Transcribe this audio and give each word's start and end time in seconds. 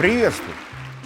Приветствую. 0.00 0.54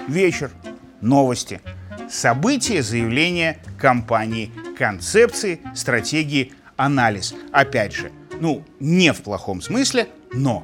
Вечер. 0.07 0.53
Новости. 1.01 1.61
События, 2.09 2.81
заявления 2.81 3.59
компании, 3.77 4.53
концепции, 4.79 5.61
стратегии, 5.75 6.53
анализ. 6.77 7.35
Опять 7.51 7.93
же, 7.93 8.12
ну, 8.41 8.62
не 8.79 9.12
в 9.12 9.23
плохом 9.23 9.61
смысле, 9.61 10.09
но. 10.33 10.62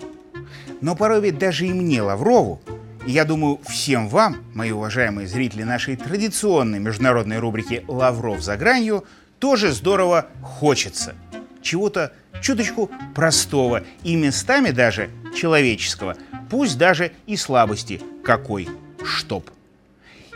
Но 0.80 0.94
порой 0.94 1.22
ведь 1.22 1.38
даже 1.38 1.66
и 1.66 1.72
мне, 1.72 2.02
Лаврову, 2.02 2.62
и 3.04 3.10
я 3.10 3.24
думаю, 3.24 3.58
всем 3.68 4.08
вам, 4.08 4.36
мои 4.54 4.70
уважаемые 4.70 5.26
зрители 5.26 5.64
нашей 5.64 5.96
традиционной 5.96 6.78
международной 6.78 7.40
рубрики 7.40 7.84
«Лавров 7.88 8.40
за 8.42 8.56
гранью», 8.56 9.04
тоже 9.40 9.72
здорово 9.72 10.26
хочется. 10.40 11.14
Чего-то 11.62 12.12
чуточку 12.40 12.90
простого 13.14 13.84
и 14.02 14.16
местами 14.16 14.70
даже 14.70 15.10
человеческого– 15.34 16.16
пусть 16.50 16.76
даже 16.76 17.12
и 17.26 17.36
слабости 17.36 18.02
какой, 18.24 18.68
чтоб. 19.02 19.48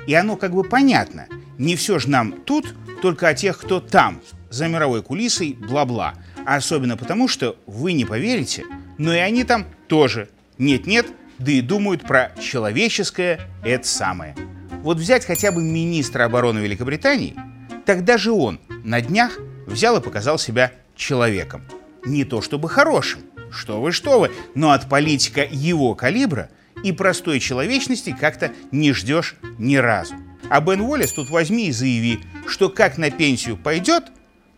И 0.07 0.15
оно 0.15 0.37
как 0.37 0.55
бы 0.55 0.63
понятно. 0.63 1.27
Не 1.59 1.77
все 1.77 1.99
же 1.99 2.09
нам 2.09 2.33
тут, 2.33 2.75
только 3.03 3.29
о 3.29 3.35
тех, 3.35 3.59
кто 3.59 3.81
там, 3.81 4.23
за 4.49 4.69
мировой 4.69 5.03
кулисой, 5.03 5.55
бла-бла. 5.55 6.15
Особенно 6.47 6.97
потому, 6.97 7.29
что 7.29 7.57
вы 7.67 7.93
не 7.93 8.05
поверите, 8.05 8.65
но 8.97 9.13
и 9.13 9.19
они 9.19 9.45
там 9.45 9.67
тоже. 9.89 10.29
Нет-нет, 10.59 11.07
да 11.39 11.53
и 11.53 11.61
думают 11.61 12.03
про 12.03 12.33
человеческое 12.41 13.41
это 13.65 13.87
самое. 13.87 14.37
Вот 14.83 14.99
взять 14.99 15.25
хотя 15.25 15.51
бы 15.51 15.63
министра 15.63 16.25
обороны 16.25 16.61
Великобритании, 16.61 17.35
тогда 17.87 18.19
же 18.19 18.31
он 18.31 18.61
на 18.85 19.01
днях 19.01 19.39
взял 19.67 19.97
и 19.97 20.03
показал 20.03 20.39
себя 20.39 20.73
человеком. 20.95 21.63
Не 22.05 22.25
то 22.25 22.43
чтобы 22.43 22.69
хорошим, 22.69 23.23
что 23.51 23.81
вы, 23.81 23.93
что 23.93 24.21
вы, 24.21 24.31
но 24.55 24.73
от 24.73 24.89
политика 24.89 25.47
его 25.51 25.95
калибра 25.95 26.51
и 26.83 26.93
простой 26.93 27.41
человечности 27.41 28.15
как-то 28.19 28.53
не 28.73 28.93
ждешь 28.93 29.37
ни 29.59 29.77
разу. 29.77 30.15
А 30.51 30.61
Бен 30.61 30.81
Уоллес 30.83 31.13
тут 31.13 31.31
возьми 31.31 31.69
и 31.69 31.73
заяви, 31.73 32.21
что 32.47 32.69
как 32.69 32.99
на 32.99 33.11
пенсию 33.11 33.57
пойдет, 33.57 34.05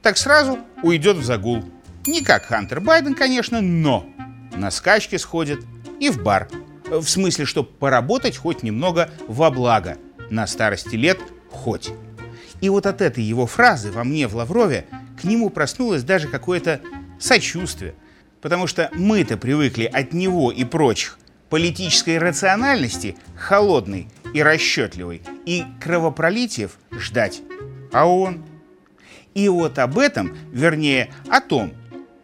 так 0.03 0.19
сразу 0.19 0.58
уйдет 0.83 1.16
в 1.16 1.25
загул. 1.25 1.64
Не 2.06 2.22
как 2.22 2.47
Хантер 2.47 2.80
Байден, 2.80 3.14
конечно, 3.14 3.60
но 3.60 4.06
на 4.56 4.70
скачки 4.70 5.16
сходит 5.16 5.60
и 6.00 6.10
в 6.10 6.22
бар. 6.22 6.48
В 6.88 7.05
смысле, 7.05 7.44
чтобы 7.44 7.69
поработать 7.69 8.36
хоть 8.36 8.62
немного 8.62 9.10
во 9.27 9.50
благо. 9.50 9.98
На 10.31 10.47
старости 10.47 10.97
лет 10.97 11.19
хоть. 11.50 11.91
И 12.60 12.69
вот 12.69 12.86
от 12.86 13.00
этой 13.00 13.22
его 13.22 13.47
фразы 13.47 13.91
во 13.91 14.05
мне 14.05 14.28
в 14.28 14.34
Лаврове 14.34 14.86
к 15.20 15.25
нему 15.25 15.50
проснулось 15.50 16.03
даже 16.03 16.28
какое-то 16.28 16.81
сочувствие– 17.19 17.95
потому 18.47 18.69
что 18.69 18.91
мы-то 18.92 19.36
привыкли 19.36 19.84
от 19.84 20.12
него 20.12 20.53
и 20.53 20.62
прочих 20.62 21.19
политической 21.50 22.19
рациональности 22.19 23.17
холодной 23.36 24.06
и 24.34 24.41
расчетливой 24.41 25.22
и 25.44 25.64
кровопролитиев 25.81 26.78
ждать. 26.92 27.42
А 27.92 28.06
он? 28.06 28.44
И 29.34 29.48
вот 29.48 29.81
об 29.81 29.98
этом, 29.98 30.39
вернее, 30.53 31.12
о 31.28 31.41
том, 31.41 31.72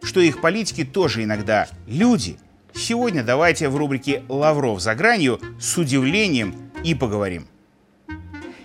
что 0.01 0.21
их 0.21 0.39
политики 0.39 0.85
тоже 0.85 1.23
иногда 1.23 1.67
люди, 1.87 2.37
сегодня 2.73 3.21
давайте 3.21 3.67
в 3.67 3.75
рубрике 3.75 4.23
«Лавров 4.29 4.79
за 4.79 4.95
гранью» 4.95 5.41
с 5.59 5.77
удивлением 5.77 6.71
и 6.85 6.95
поговорим. 6.95 7.47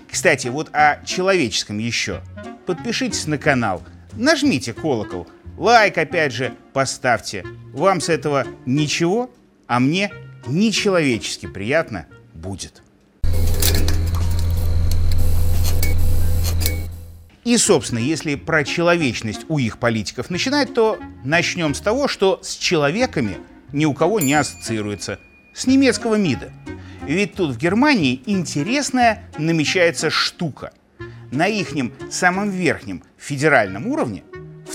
Кстати, 0.09 0.47
вот 0.47 0.71
о 0.73 1.05
человеческом 1.05 1.79
еще. 1.79 2.23
Подпишитесь 2.67 3.27
на 3.27 3.37
канал, 3.37 3.83
нажмите 4.13 4.73
колокол– 4.73 5.27
Лайк, 5.59 5.99
опять 5.99 6.33
же, 6.33 6.55
поставьте. 6.73 7.45
Вам 7.73 8.01
с 8.01 8.09
этого 8.09 8.47
ничего, 8.65 9.29
а 9.67 9.81
мне 9.81 10.13
нечеловечески 10.47 11.47
приятно 11.47 12.07
будет. 12.33 12.81
И, 17.43 17.57
собственно, 17.57 17.99
если 17.99 18.37
про 18.37 18.63
человечность 18.63 19.47
у 19.49 19.59
их 19.59 19.79
политиков 19.79 20.31
начинать, 20.31 20.75
то 20.75 20.97
начнем 21.25 21.75
с 21.75 21.81
того, 21.81 22.07
что 22.07 22.39
с 22.41 22.55
человеками 22.55 23.39
ни 23.73 23.85
у 23.85 23.95
кого 23.95 24.21
не 24.21 24.35
ассоциируется. 24.35 25.19
С 25.55 25.67
немецкого 25.67 26.15
МИДа. 26.15 26.53
Ведь 27.03 27.35
тут 27.35 27.57
в 27.57 27.59
Германии 27.59 28.23
интересная 28.27 29.25
намечается 29.39 30.09
штука. 30.09 30.73
На 31.33 31.49
ихнем 31.49 31.93
самом 32.13 32.49
верхнем 32.51 33.03
федеральном 33.17 33.89
уровне 33.89 34.23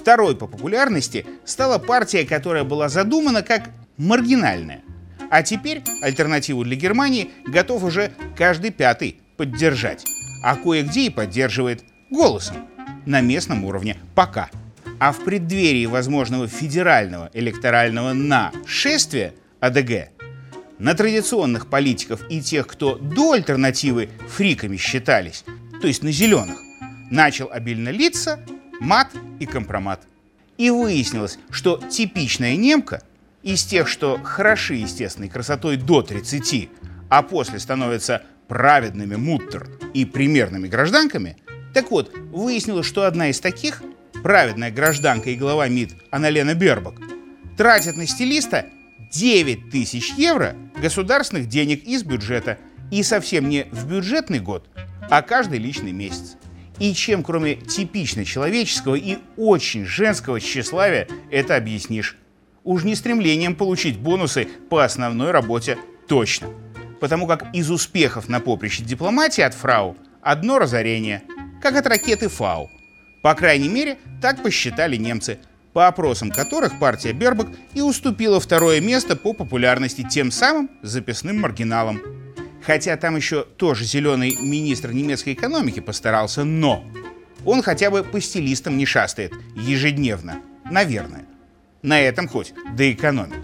Второй 0.04 0.36
по 0.36 0.48
популярности 0.48 1.26
стала 1.46 1.78
партия, 1.78 2.26
которая 2.26 2.66
была 2.66 2.90
задумана 2.90 3.42
как 3.42 3.70
маргинальная. 3.96 4.82
А 5.30 5.44
теперь 5.44 5.82
альтернативу 6.02 6.66
для 6.66 6.76
Германии 6.76 7.30
готов 7.48 7.86
уже 7.86 8.12
каждый 8.36 8.72
пятый 8.72 9.22
поддержать. 9.38 10.06
А 10.44 10.58
кое-где 10.58 11.06
и 11.06 11.10
поддерживает 11.10 11.86
голосом 12.10 12.68
на 13.06 13.22
местном 13.22 13.64
уровне 13.64 13.96
пока. 14.14 14.50
А 15.00 15.14
в 15.14 15.24
преддверии 15.24 15.86
возможного 15.86 16.50
федерального 16.50 17.30
электорального 17.34 18.12
нашествия 18.12 19.34
АДГ 19.62 20.10
на 20.80 20.96
традиционных 20.96 21.68
политиков 21.68 22.20
и 22.30 22.42
тех, 22.42 22.68
кто 22.68 22.96
до 22.98 23.32
альтернативы 23.32 24.10
фриками 24.28 24.76
считались, 24.76 25.46
то 25.80 25.88
есть 25.88 26.04
на 26.04 26.12
зеленых, 26.12 26.60
начал 27.10 27.50
обильно 27.50 27.88
литься 27.88 28.42
мат 28.82 29.08
и 29.44 29.46
компромат. 29.46 30.08
И 30.58 30.70
выяснилось, 30.70 31.40
что 31.50 31.78
типичная 31.90 32.56
немка 32.56 33.02
из 33.42 33.64
тех, 33.64 33.88
что 33.88 34.20
хороши 34.24 34.76
естественной 34.76 35.30
красотой 35.30 35.78
до 35.78 36.02
30, 36.02 36.70
а 37.10 37.22
после 37.22 37.60
становятся 37.60 38.24
праведными 38.48 39.16
муттер 39.16 39.70
и 39.94 40.06
примерными 40.06 40.68
гражданками, 40.68 41.38
так 41.74 41.92
вот, 41.92 42.14
выяснилось, 42.32 42.86
что 42.86 43.06
одна 43.06 43.30
из 43.30 43.40
таких, 43.40 43.84
праведная 44.22 44.72
гражданка 44.72 45.32
и 45.32 45.36
глава 45.36 45.68
МИД 45.68 45.96
Аналена 46.12 46.54
Бербак, 46.54 46.96
тратит 47.58 47.98
на 47.98 48.08
стилиста 48.08 48.68
9 49.12 49.72
тысяч 49.72 50.14
евро 50.14 50.56
государственных 50.80 51.48
денег 51.48 51.84
из 51.84 52.04
бюджета 52.04 52.58
и 52.92 53.04
совсем 53.04 53.50
не 53.50 53.66
в 53.72 53.88
бюджетный 53.88 54.40
год, 54.40 54.70
а 55.10 55.22
каждый 55.22 55.60
личный 55.60 55.92
месяц. 55.92 56.38
И 56.80 56.94
чем, 56.94 57.24
кроме 57.24 57.56
типично 57.56 58.26
человеческого 58.26 58.96
и 58.96 59.18
очень 59.38 59.86
женского 59.86 60.40
тщеславия, 60.40 61.08
это 61.32 61.56
объяснишь? 61.56 62.18
Уж 62.64 62.84
не 62.84 62.96
стремлением 62.96 63.56
получить 63.56 63.98
бонусы 63.98 64.48
по 64.70 64.84
основной 64.84 65.32
работе 65.32 65.78
точно. 66.08 66.48
Потому 67.00 67.28
как 67.28 67.54
из 67.54 67.70
успехов 67.70 68.30
на 68.30 68.40
поприще 68.40 68.84
дипломатии 68.84 69.42
от 69.42 69.54
фрау 69.54 69.98
одно 70.22 70.58
разорение, 70.58 71.24
как 71.62 71.76
от 71.76 71.86
ракеты 71.88 72.30
Фау. 72.30 72.70
По 73.22 73.36
крайней 73.36 73.70
мере, 73.70 73.98
так 74.22 74.42
посчитали 74.42 74.96
немцы, 74.96 75.40
по 75.74 75.88
опросам 75.88 76.30
которых 76.30 76.80
партия 76.80 77.14
Бербак 77.14 77.48
и 77.74 77.82
уступила 77.82 78.40
второе 78.40 78.80
место 78.82 79.16
по 79.16 79.34
популярности 79.34 80.06
тем 80.10 80.32
самым 80.32 80.70
записным 80.82 81.40
маргиналам. 81.40 82.02
Хотя 82.66 82.96
там 82.98 83.16
еще 83.16 83.44
тоже 83.44 83.84
зеленый 83.84 84.38
министр 84.40 84.92
немецкой 84.92 85.34
экономики 85.34 85.80
постарался, 85.80 86.44
но 86.44 86.84
он 87.46 87.62
хотя 87.62 87.92
бы 87.92 88.04
по 88.04 88.22
стилистам 88.22 88.78
не 88.78 88.86
шастает 88.86 89.34
ежедневно. 89.56 90.42
Наверное. 90.70 91.26
На 91.82 92.00
этом 92.00 92.30
хоть 92.30 92.54
да 92.76 92.90
экономит. 92.90 93.40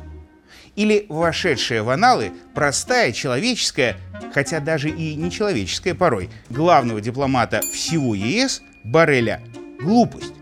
Или 0.76 1.06
вошедшая 1.10 1.84
в 1.84 1.90
аналы 1.90 2.32
простая 2.54 3.12
человеческая, 3.12 3.98
хотя 4.34 4.62
даже 4.62 4.90
и 4.90 5.16
нечеловеческая 5.16 5.94
порой, 5.94 6.30
главного 6.50 7.02
дипломата 7.02 7.62
всего 7.74 8.16
ЕС 8.16 8.62
Барреля 8.86 9.42
глупость. 9.82 10.34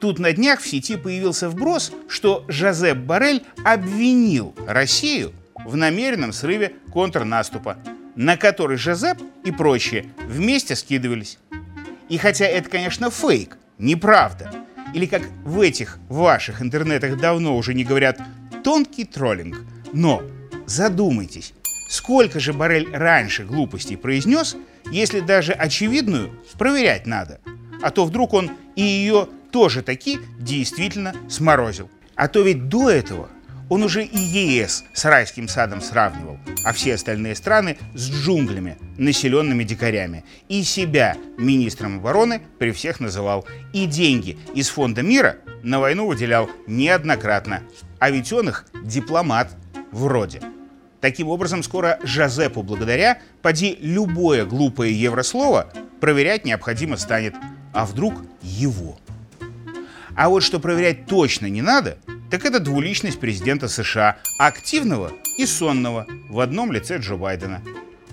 Тут 0.00 0.20
на 0.20 0.32
днях 0.32 0.60
в 0.60 0.68
сети 0.68 0.96
появился 0.96 1.48
вброс, 1.48 1.92
что 2.08 2.44
Жозеп 2.48 2.98
Барель 2.98 3.42
обвинил 3.64 4.54
Россию 4.66 5.32
в 5.64 5.76
намеренном 5.76 6.32
срыве 6.32 6.74
контрнаступа 6.92 7.78
на 8.14 8.36
который 8.36 8.76
Жозеп 8.76 9.18
и 9.44 9.50
прочие 9.50 10.06
вместе 10.26 10.76
скидывались. 10.76 11.38
И 12.08 12.18
хотя 12.18 12.46
это, 12.46 12.68
конечно, 12.68 13.10
фейк, 13.10 13.56
неправда, 13.78 14.50
или 14.94 15.06
как 15.06 15.22
в 15.44 15.60
этих 15.60 15.98
ваших 16.08 16.60
интернетах 16.60 17.18
давно 17.18 17.56
уже 17.56 17.74
не 17.74 17.84
говорят 17.84 18.20
тонкий 18.62 19.04
троллинг, 19.04 19.56
но 19.92 20.22
задумайтесь, 20.66 21.54
сколько 21.88 22.40
же 22.40 22.52
Барель 22.52 22.88
раньше 22.92 23.44
глупостей 23.44 23.96
произнес, 23.96 24.56
если 24.90 25.20
даже 25.20 25.52
очевидную 25.52 26.30
проверять 26.58 27.06
надо, 27.06 27.40
а 27.82 27.90
то 27.90 28.04
вдруг 28.04 28.34
он 28.34 28.50
и 28.76 28.82
ее 28.82 29.28
тоже 29.50 29.82
таки 29.82 30.18
действительно 30.38 31.14
сморозил. 31.28 31.90
А 32.14 32.28
то 32.28 32.42
ведь 32.42 32.68
до 32.68 32.90
этого 32.90 33.28
Он 33.72 33.82
уже 33.84 34.04
и 34.04 34.18
ЕС 34.18 34.84
с 34.92 35.06
райским 35.06 35.48
садом 35.48 35.80
сравнивал, 35.80 36.38
а 36.62 36.74
все 36.74 36.92
остальные 36.92 37.34
страны 37.34 37.78
с 37.94 38.10
джунглями, 38.10 38.76
населенными 38.98 39.64
дикарями. 39.64 40.24
И 40.50 40.62
себя 40.62 41.16
министром 41.38 41.96
обороны 41.96 42.42
при 42.58 42.72
всех 42.72 43.00
называл. 43.00 43.46
И 43.72 43.86
деньги 43.86 44.36
из 44.54 44.68
фонда 44.68 45.00
мира 45.00 45.36
на 45.62 45.80
войну 45.80 46.06
выделял 46.06 46.50
неоднократно. 46.66 47.62
А 47.98 48.10
ведь 48.10 48.30
он 48.34 48.50
их 48.50 48.66
дипломат 48.84 49.56
вроде. 49.90 50.42
Таким 51.00 51.28
образом, 51.28 51.62
скоро 51.62 51.98
Жозепу 52.04 52.62
благодаря, 52.62 53.22
поди 53.40 53.78
любое 53.80 54.44
глупое 54.44 54.92
еврослово 54.92 55.72
проверять 55.98 56.44
необходимо 56.44 56.98
станет. 56.98 57.34
А 57.72 57.86
вдруг 57.86 58.22
его? 58.42 58.98
А 60.14 60.28
вот 60.28 60.42
что 60.42 60.60
проверять 60.60 61.06
точно 61.06 61.46
не 61.46 61.62
надо, 61.62 61.96
так 62.32 62.46
это 62.46 62.60
двуличность 62.60 63.20
президента 63.20 63.68
США, 63.68 64.16
активного 64.38 65.12
и 65.36 65.44
сонного, 65.44 66.06
в 66.30 66.40
одном 66.40 66.72
лице 66.72 66.96
Джо 66.96 67.16
Байдена. 67.16 67.60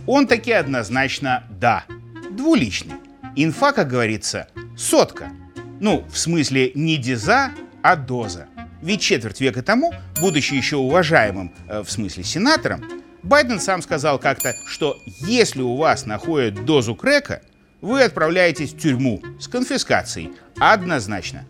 Он 0.08 0.28
таки 0.28 0.52
однозначно 0.52 1.46
«да», 1.50 1.86
двуличный. 2.30 2.96
Инфа, 3.38 3.72
как 3.72 3.88
говорится, 3.88 4.50
сотка. 4.76 5.30
Ну, 5.80 6.06
в 6.12 6.18
смысле 6.18 6.74
не 6.76 6.98
диза, 6.98 7.52
а 7.82 7.96
доза. 7.96 8.48
Ведь 8.82 9.00
четверть 9.00 9.40
века 9.40 9.64
тому, 9.64 9.94
будучи 10.20 10.54
еще 10.54 10.76
уважаемым, 10.76 11.54
э, 11.70 11.82
в 11.82 11.90
смысле 11.90 12.26
сенатором, 12.26 12.84
Байден 13.24 13.62
сам 13.62 13.82
сказал 13.82 14.20
как-то, 14.20 14.54
что 14.66 14.98
если 15.22 15.62
у 15.62 15.78
вас 15.78 16.06
находят 16.06 16.66
дозу 16.66 16.94
крека, 16.94 17.42
вы 17.80 18.04
отправляетесь 18.04 18.74
в 18.74 18.80
тюрьму 18.80 19.22
с 19.40 19.48
конфискацией. 19.48 20.34
Однозначно. 20.58 21.46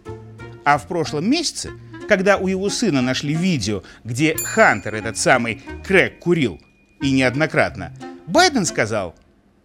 А 0.64 0.78
в 0.78 0.88
прошлом 0.88 1.28
месяце 1.28 1.72
когда 2.10 2.38
у 2.38 2.48
его 2.48 2.70
сына 2.70 3.04
нашли 3.04 3.36
видео, 3.36 3.84
где 4.04 4.36
Хантер, 4.36 4.96
этот 4.96 5.16
самый 5.16 5.62
Крэк, 5.86 6.18
курил, 6.18 6.60
и 7.02 7.12
неоднократно, 7.12 7.94
Байден 8.26 8.66
сказал 8.66 9.16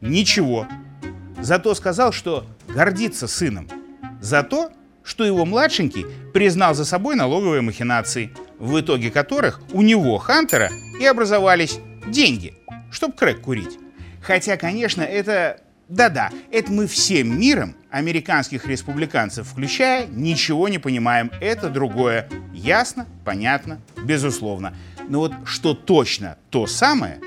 «ничего». 0.03 0.69
Зато 1.41 1.75
сказал, 1.75 2.13
что 2.13 2.47
гордится 2.69 3.29
сыном. 3.29 3.67
За 4.21 4.43
то, 4.43 4.71
что 5.03 5.25
его 5.25 5.47
младшенький 5.47 6.05
признал 6.35 6.75
за 6.75 6.85
собой 6.85 7.17
налоговые 7.17 7.63
махинации, 7.63 8.31
в 8.59 8.79
итоге 8.79 9.11
которых 9.11 9.63
у 9.73 9.81
него, 9.81 10.19
Хантера, 10.19 10.71
и 11.01 11.07
образовались 11.07 11.79
деньги, 12.07 12.55
чтобы 12.91 13.15
крэк 13.15 13.41
курить. 13.41 13.79
Хотя, 14.21 14.59
конечно, 14.59 15.01
это 15.01 15.63
да-да, 15.89 16.31
это 16.51 16.71
мы 16.71 16.89
всем 16.89 17.41
миром, 17.41 17.75
американских 17.95 18.67
республиканцев 18.67 19.47
включая, 19.47 20.09
ничего 20.09 20.69
не 20.69 20.79
понимаем. 20.79 21.31
Это 21.41 21.71
другое. 21.71 22.29
Ясно, 22.53 23.07
понятно, 23.25 23.81
безусловно. 24.03 24.77
Но 25.09 25.21
вот 25.21 25.33
что 25.45 25.75
точно 25.75 26.37
то 26.51 26.67
самое, 26.67 27.21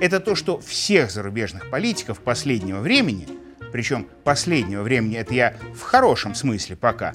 это 0.00 0.20
то, 0.20 0.34
что 0.34 0.58
всех 0.60 1.10
зарубежных 1.10 1.68
политиков 1.68 2.20
последнего 2.20 2.80
времени, 2.80 3.28
причем 3.70 4.06
последнего 4.24 4.82
времени 4.82 5.18
это 5.18 5.34
я 5.34 5.56
в 5.74 5.82
хорошем 5.82 6.34
смысле 6.34 6.76
пока, 6.76 7.12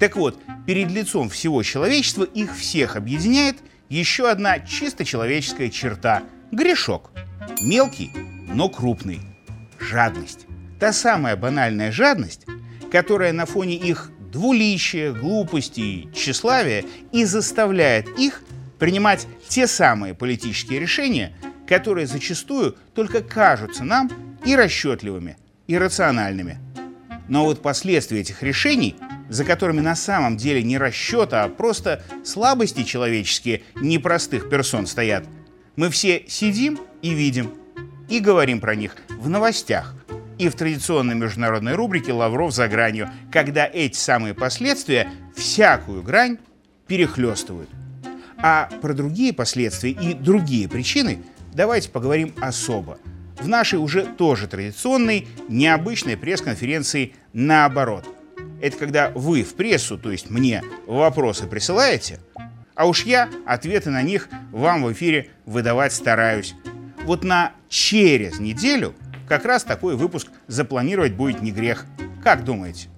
так 0.00 0.16
вот, 0.16 0.36
перед 0.66 0.90
лицом 0.90 1.28
всего 1.28 1.62
человечества 1.62 2.24
их 2.24 2.56
всех 2.56 2.96
объединяет 2.96 3.58
еще 3.88 4.28
одна 4.28 4.58
чисто 4.58 5.04
человеческая 5.04 5.70
черта– 5.70 6.24
грешок. 6.50 7.12
Мелкий, 7.62 8.10
но 8.52 8.68
крупный 8.68 9.20
жадность. 9.78 10.46
Та 10.80 10.94
самая 10.94 11.36
банальная 11.36 11.92
жадность, 11.92 12.46
которая 12.90 13.32
на 13.34 13.44
фоне 13.44 13.76
их 13.76 14.10
двуличия, 14.32 15.12
глупости 15.12 15.80
и 15.80 16.08
тщеславия 16.14 16.84
и 17.12 17.26
заставляет 17.26 18.08
их 18.18 18.42
принимать 18.78 19.26
те 19.46 19.66
самые 19.66 20.14
политические 20.14 20.80
решения, 20.80 21.34
которые 21.68 22.06
зачастую 22.06 22.76
только 22.94 23.22
кажутся 23.22 23.84
нам 23.84 24.10
и 24.46 24.56
расчетливыми, 24.56 25.36
и 25.66 25.76
рациональными. 25.76 26.58
Но 27.28 27.44
вот 27.44 27.60
последствия 27.60 28.20
этих 28.20 28.42
решений, 28.42 28.96
за 29.28 29.44
которыми 29.44 29.80
на 29.80 29.94
самом 29.94 30.38
деле 30.38 30.62
не 30.62 30.78
расчет, 30.78 31.34
а 31.34 31.46
просто 31.48 32.02
слабости 32.24 32.84
человеческие 32.84 33.62
непростых 33.76 34.48
персон 34.48 34.86
стоят, 34.86 35.26
мы 35.76 35.90
все 35.90 36.24
сидим 36.26 36.80
и 37.02 37.10
видим, 37.10 37.52
и 38.08 38.18
говорим 38.18 38.60
про 38.60 38.74
них 38.74 38.96
в 39.10 39.28
новостях 39.28 39.94
и 40.40 40.48
в 40.48 40.54
традиционной 40.54 41.14
международной 41.14 41.74
рубрике 41.74 42.14
«Лавров 42.14 42.54
за 42.54 42.66
гранью», 42.66 43.10
когда 43.30 43.68
эти 43.70 43.96
самые 43.96 44.32
последствия 44.32 45.10
всякую 45.36 46.02
грань 46.02 46.38
перехлестывают. 46.86 47.68
А 48.38 48.70
про 48.80 48.94
другие 48.94 49.34
последствия 49.34 49.90
и 49.90 50.14
другие 50.14 50.66
причины 50.66 51.22
давайте 51.52 51.90
поговорим 51.90 52.34
особо. 52.40 52.98
В 53.38 53.48
нашей 53.48 53.78
уже 53.78 54.04
тоже 54.04 54.48
традиционной, 54.48 55.28
необычной 55.48 56.16
пресс-конференции 56.16 57.12
«Наоборот». 57.34 58.08
Это 58.62 58.78
когда 58.78 59.10
вы 59.10 59.42
в 59.42 59.54
прессу, 59.54 59.98
то 59.98 60.10
есть 60.10 60.30
мне, 60.30 60.62
вопросы 60.86 61.46
присылаете, 61.46 62.18
а 62.74 62.86
уж 62.86 63.04
я 63.04 63.28
ответы 63.44 63.90
на 63.90 64.00
них 64.00 64.30
вам 64.52 64.84
в 64.84 64.92
эфире 64.94 65.28
выдавать 65.44 65.92
стараюсь 65.92 66.54
вот 67.04 67.24
на 67.24 67.52
через 67.68 68.38
неделю 68.38 68.94
как 69.30 69.44
раз 69.44 69.62
такой 69.62 69.94
выпуск 69.94 70.26
запланировать 70.48 71.14
будет 71.14 71.40
не 71.40 71.52
грех. 71.52 71.86
Как 72.24 72.42
думаете? 72.42 72.88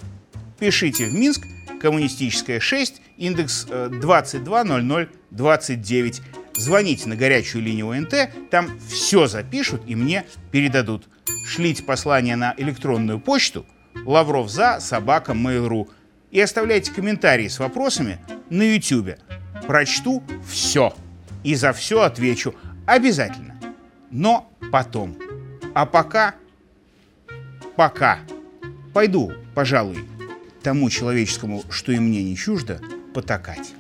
Пишите 0.59 1.05
в 1.05 1.13
Минск, 1.13 1.43
коммунистическая 1.79 2.59
6, 2.59 3.03
индекс 3.19 3.67
220029. 3.67 6.19
Э, 6.19 6.23
Звоните 6.57 7.11
на 7.11 7.17
горячую 7.17 7.63
линию 7.63 7.91
ОНТ, 7.91 8.49
там 8.51 8.71
все 8.89 9.27
запишут 9.27 9.83
и 9.87 9.95
мне 9.95 10.25
передадут. 10.51 11.07
Шлите 11.47 11.83
послание 11.83 12.37
на 12.37 12.55
электронную 12.57 13.21
почту 13.21 13.67
Лавров 14.07 14.51
за 14.51 14.81
собака 14.81 15.33
Mail.ru 15.33 15.91
и 16.31 16.41
оставляйте 16.41 16.93
комментарии 16.93 17.49
с 17.49 17.59
вопросами 17.59 18.19
на 18.49 18.63
YouTube. 18.63 19.19
Прочту 19.67 20.23
все 20.49 20.95
и 21.45 21.55
за 21.55 21.75
все 21.75 22.01
отвечу 22.01 22.55
обязательно 22.87 23.53
но 24.13 24.51
потом. 24.71 25.17
А 25.75 25.87
пока, 25.87 26.35
пока, 27.77 28.19
пойду, 28.93 29.33
пожалуй, 29.55 30.05
тому 30.63 30.91
человеческому, 30.91 31.63
что 31.71 31.93
и 31.93 31.99
мне 31.99 32.23
не 32.23 32.37
чуждо, 32.37 32.81
потакать. 33.15 33.73